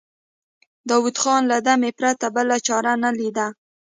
[0.89, 3.47] داوود خان له دمې پرته بله چاره نه ليده.